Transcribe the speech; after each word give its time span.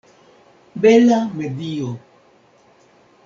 Bela 0.83 1.19
medio! 1.41 1.89